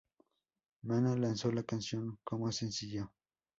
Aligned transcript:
Maná 0.83 1.15
lanzó 1.15 1.51
la 1.51 1.61
canción 1.61 2.17
como 2.23 2.51
sencillo. 2.51 3.11